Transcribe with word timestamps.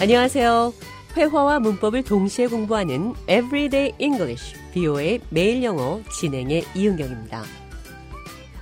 안녕하세요. 0.00 0.72
회화와 1.14 1.60
문법을 1.60 2.04
동시에 2.04 2.46
공부하는 2.46 3.12
Everyday 3.28 3.92
English, 3.98 4.54
BO의 4.72 5.20
매일 5.28 5.62
영어 5.62 6.00
진행의 6.18 6.64
이은경입니다. 6.74 7.44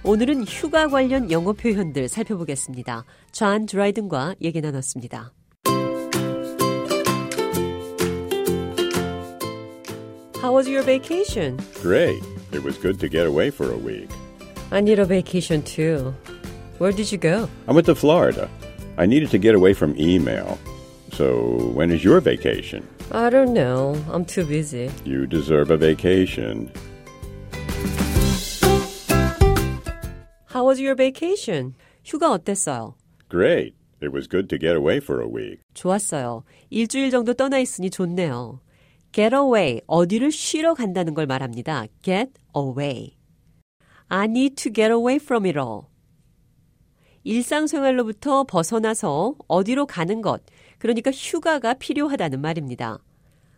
오늘은 0.02 0.48
휴가 0.48 0.88
관련 0.88 1.30
영어 1.30 1.52
표현들 1.52 2.08
살펴보겠습니다. 2.08 3.04
존 3.30 3.66
드라이든과 3.66 4.34
얘기 4.42 4.60
나눴습니다. 4.60 5.32
How 10.42 10.56
was 10.56 10.68
your 10.68 10.84
vacation? 10.84 11.56
Great. 11.80 12.20
It 12.52 12.64
was 12.64 12.80
good 12.80 12.98
to 12.98 13.08
get 13.08 13.28
away 13.28 13.52
for 13.52 13.72
a 13.72 13.78
week. 13.78 14.08
I 14.72 14.80
need 14.80 15.00
a 15.00 15.06
vacation 15.06 15.62
too. 15.62 16.12
Where 16.80 16.92
did 16.92 17.12
you 17.12 17.20
go? 17.20 17.48
I 17.68 17.72
went 17.72 17.86
to 17.86 17.94
Florida. 17.94 18.48
I 18.96 19.06
needed 19.06 19.30
to 19.30 19.38
get 19.38 19.54
away 19.54 19.72
from 19.72 19.94
email. 19.96 20.58
So, 21.17 21.71
when 21.75 21.91
is 21.91 22.03
your 22.03 22.19
vacation? 22.21 22.87
I 23.11 23.29
don't 23.29 23.53
know. 23.53 23.95
I'm 24.11 24.25
too 24.25 24.45
busy. 24.45 24.89
You 25.05 25.27
deserve 25.27 25.69
a 25.69 25.77
vacation. 25.77 26.71
How 30.47 30.65
was 30.65 30.79
your 30.79 30.95
vacation? 30.95 31.73
휴가 32.03 32.31
어땠어요? 32.31 32.95
Great. 33.29 33.75
It 34.01 34.11
was 34.11 34.27
good 34.27 34.49
to 34.49 34.57
get 34.57 34.75
away 34.75 34.97
for 34.97 35.21
a 35.21 35.27
week. 35.27 35.61
좋았어요. 35.73 36.43
일주일 36.69 37.09
정도 37.09 37.33
떠나 37.33 37.59
있으니 37.59 37.89
좋네요. 37.89 38.59
get 39.13 39.33
away, 39.35 39.79
어디를 39.87 40.31
쉬러 40.31 40.73
간다는 40.73 41.13
걸 41.13 41.25
말합니다. 41.25 41.85
get 42.01 42.31
away. 42.55 43.15
I 44.09 44.25
need 44.25 44.55
to 44.63 44.71
get 44.71 44.91
away 44.91 45.15
from 45.15 45.45
it 45.45 45.57
all. 45.57 45.86
일상생활로부터 47.28 48.44
벗어나서 48.44 49.34
어디로 49.48 49.84
가는 49.84 50.22
것, 50.22 50.42
그러니까 50.78 51.10
휴가가 51.10 51.74
필요하다는 51.74 52.40
말입니다. 52.40 53.00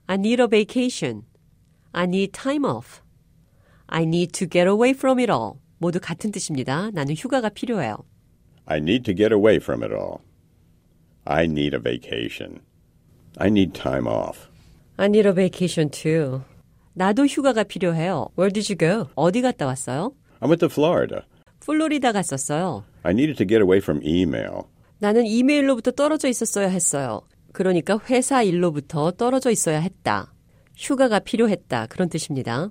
I 0.08 0.16
need 0.16 0.42
a 0.42 0.48
vacation. 0.48 1.22
I 1.92 2.04
need 2.04 2.32
time 2.32 2.64
off. 2.64 3.00
I 3.86 4.02
need 4.02 4.32
to 4.32 4.48
get 4.48 4.66
away 4.66 4.90
from 4.90 5.20
it 5.20 5.30
all. 5.30 5.52
모두 5.78 6.00
같은 6.00 6.32
뜻입니다. 6.32 6.90
나는 6.90 7.14
휴가가 7.14 7.48
필요해요. 7.48 7.98
I 8.64 8.78
need 8.78 9.04
to 9.04 9.14
get 9.14 9.32
away 9.32 9.58
from 9.58 9.84
it 9.84 9.94
all. 9.94 10.18
I 11.24 11.44
need 11.44 11.76
a 11.76 11.80
vacation. 11.80 12.62
I 13.36 13.46
need 13.46 13.72
time 13.80 14.08
off. 14.08 14.48
I 14.96 15.06
need 15.06 15.28
a 15.28 15.32
vacation 15.32 15.90
too. 15.90 16.40
나도 16.94 17.24
휴가가 17.26 17.62
필요해요. 17.62 18.30
Where 18.36 18.52
did 18.52 18.66
you 18.72 18.76
go? 18.76 19.12
어디 19.14 19.42
갔다 19.42 19.66
왔어요? 19.66 20.12
I 20.40 20.48
went 20.48 20.58
to 20.58 20.68
Florida. 20.68 21.22
플로리다 21.60 22.10
갔었어요. 22.10 22.89
I 23.02 23.12
needed 23.12 23.36
to 23.38 23.46
get 23.46 23.62
away 23.62 23.78
from 23.78 24.00
email. 24.04 24.62
나는 24.98 25.24
이메일로부터 25.26 25.90
떨어져 25.92 26.28
있었어야 26.28 26.68
했어요. 26.68 27.22
그러니까 27.52 27.98
회사 28.10 28.42
일로부터 28.42 29.10
떨어져 29.12 29.50
있어야 29.50 29.80
했다. 29.80 30.32
휴가가 30.76 31.18
필요했다. 31.18 31.86
그런 31.86 32.08
뜻입니다. 32.08 32.70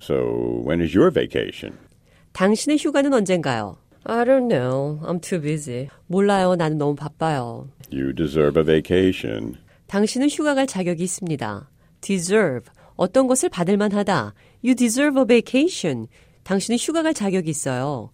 So, 0.00 0.62
when 0.66 0.80
is 0.80 0.96
your 0.96 1.12
vacation? 1.12 1.78
당신의 2.32 2.78
휴가는 2.78 3.12
언젠가요? 3.12 3.76
I 4.04 4.24
don't 4.24 4.48
know. 4.48 5.00
I'm 5.02 5.20
too 5.22 5.40
busy. 5.40 5.88
몰라요. 6.06 6.56
나는 6.56 6.78
너무 6.78 6.94
바빠요. 6.94 7.68
You 7.92 8.14
deserve 8.14 8.60
a 8.60 8.64
vacation. 8.64 9.56
당신은 9.86 10.28
휴가 10.28 10.54
갈 10.54 10.66
자격이 10.66 11.02
있습니다. 11.02 11.70
deserve. 12.00 12.70
어떤 12.96 13.26
것을 13.26 13.48
받을 13.48 13.76
만하다. 13.76 14.34
You 14.64 14.74
deserve 14.74 15.20
a 15.20 15.26
vacation. 15.26 16.08
당신은 16.44 16.78
휴가 16.78 17.02
갈 17.02 17.14
자격이 17.14 17.48
있어요. 17.50 18.10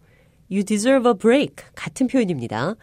You 0.51 0.65
deserve 0.65 1.07
a 1.11 1.15
break. 1.15 1.57
같은 1.75 2.07
표현입니다. 2.07 2.77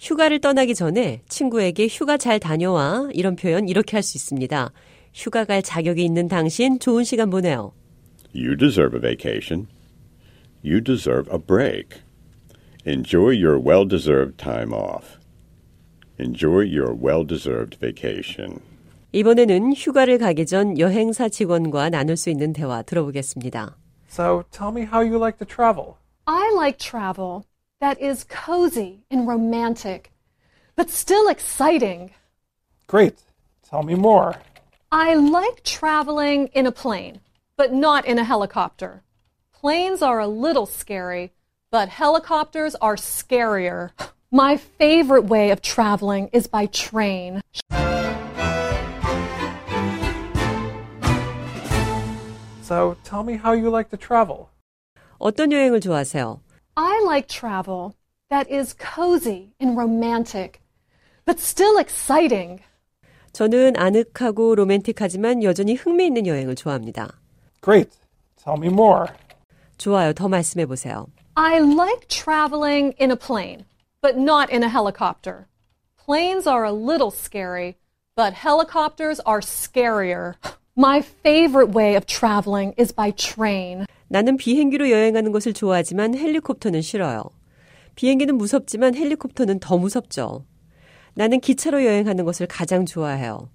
휴가를 0.00 0.40
떠나기 0.40 0.74
전에 0.74 1.22
친구에게 1.28 1.86
휴가 1.86 2.16
잘 2.16 2.38
다녀와 2.40 3.10
이런 3.12 3.36
표현 3.36 3.68
이렇게 3.68 3.96
할 3.96 4.02
수 4.02 4.16
있습니다. 4.18 4.72
휴가 5.14 5.44
갈 5.44 5.62
자격이 5.62 6.04
있는 6.04 6.26
당신 6.28 6.78
좋은 6.80 7.04
시간 7.04 7.30
보내요. 7.30 7.72
You 8.34 8.56
deserve 8.56 8.96
a 8.96 9.00
vacation. 9.00 9.68
You 10.64 10.82
deserve 10.82 11.30
a 11.32 11.38
break. 11.38 12.00
Enjoy 12.84 13.32
your 13.40 13.58
well 13.58 13.86
deserved 13.88 14.36
time 14.36 14.72
off. 14.72 15.18
Enjoy 16.18 16.66
your 16.66 16.92
well 16.92 17.24
deserved 17.26 17.78
vacation. 17.78 18.58
이번에는 19.12 19.72
휴가를 19.74 20.18
가기 20.18 20.44
전 20.46 20.78
여행사 20.80 21.28
직원과 21.28 21.90
나눌 21.90 22.16
수 22.16 22.28
있는 22.30 22.52
대화 22.52 22.82
들어보겠습니다. 22.82 23.76
So 24.10 24.42
tell 24.50 24.72
me 24.74 24.82
how 24.82 25.00
you 25.06 25.16
like 25.16 25.38
to 25.38 25.46
travel. 25.46 25.94
I 26.26 26.52
like 26.56 26.78
travel 26.78 27.44
that 27.82 28.00
is 28.00 28.24
cozy 28.24 29.04
and 29.10 29.28
romantic, 29.28 30.10
but 30.74 30.88
still 30.88 31.28
exciting. 31.28 32.14
Great. 32.86 33.18
Tell 33.68 33.82
me 33.82 33.94
more. 33.94 34.36
I 34.90 35.14
like 35.14 35.62
traveling 35.64 36.46
in 36.54 36.66
a 36.66 36.72
plane, 36.72 37.20
but 37.58 37.74
not 37.74 38.06
in 38.06 38.18
a 38.18 38.24
helicopter. 38.24 39.02
Planes 39.52 40.00
are 40.00 40.18
a 40.18 40.26
little 40.26 40.64
scary, 40.64 41.32
but 41.70 41.90
helicopters 41.90 42.74
are 42.76 42.96
scarier. 42.96 43.90
My 44.30 44.56
favorite 44.56 45.24
way 45.24 45.50
of 45.50 45.60
traveling 45.60 46.30
is 46.32 46.46
by 46.46 46.66
train. 46.66 47.42
So 52.62 52.96
tell 53.04 53.22
me 53.22 53.34
how 53.36 53.52
you 53.52 53.68
like 53.68 53.90
to 53.90 53.98
travel. 53.98 54.48
어떤 55.19 55.51
여행을 55.51 55.81
좋아하세요? 55.81 56.41
I 56.75 57.01
like 57.03 57.27
travel 57.27 57.93
that 58.29 58.49
is 58.49 58.73
cozy 58.73 59.53
and 59.59 59.77
romantic, 59.77 60.61
but 61.25 61.39
still 61.39 61.77
exciting. 61.77 62.61
저는 63.33 63.77
아늑하고 63.77 64.55
로맨틱하지만 64.55 65.43
여전히 65.43 65.75
흥미있는 65.75 66.25
여행을 66.25 66.55
좋아합니다. 66.55 67.19
Great. 67.61 67.91
Tell 68.43 68.57
me 68.57 68.67
more. 68.67 69.07
좋아요. 69.77 70.13
더 70.13 70.27
말씀해 70.27 70.65
보세요. 70.65 71.07
I 71.35 71.59
like 71.59 72.07
traveling 72.07 72.95
in 72.99 73.11
a 73.11 73.15
plane, 73.15 73.65
but 74.01 74.17
not 74.17 74.49
in 74.49 74.63
a 74.63 74.69
helicopter. 74.69 75.47
Planes 75.97 76.47
are 76.47 76.63
a 76.63 76.71
little 76.71 77.11
scary, 77.11 77.75
but 78.15 78.33
helicopters 78.33 79.19
are 79.25 79.41
scarier. 79.41 80.35
My 80.75 81.01
favorite 81.01 81.69
way 81.71 81.95
of 81.95 82.07
traveling 82.07 82.73
is 82.77 82.91
by 82.93 83.11
train. 83.11 83.85
나는 84.08 84.36
비행기로 84.36 84.90
여행하는 84.90 85.32
것을 85.32 85.52
좋아하지만 85.52 86.14
헬리콥터는 86.14 86.82
싫어요. 86.82 87.24
비행기는 87.94 88.36
무섭지만 88.36 88.94
헬리콥터는 88.94 89.60
더 89.60 89.78
무섭죠. 89.78 90.44
나는 91.14 91.40
기차로 91.40 91.84
여행하는 91.84 92.24
것을 92.24 92.46
가장 92.46 92.86
좋아해요. 92.86 93.48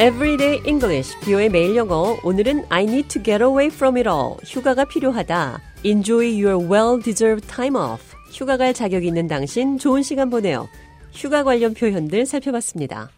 Everyday 0.00 0.62
English, 0.64 1.18
비오의 1.24 1.48
매일 1.48 1.74
영어. 1.74 2.16
오늘은 2.22 2.66
I 2.68 2.84
need 2.84 3.08
to 3.08 3.20
get 3.20 3.42
away 3.42 3.66
from 3.66 3.96
it 3.96 4.08
all. 4.08 4.36
휴가가 4.46 4.84
필요하다. 4.84 5.60
Enjoy 5.84 6.24
your 6.40 6.56
well-deserved 6.56 7.48
time 7.48 7.74
off. 7.74 8.14
휴가 8.32 8.56
갈 8.56 8.72
자격이 8.72 9.08
있는 9.08 9.26
당신 9.26 9.76
좋은 9.76 10.04
시간 10.04 10.30
보내요. 10.30 10.68
휴가 11.12 11.42
관련 11.42 11.74
표현들 11.74 12.26
살펴봤습니다. 12.26 13.10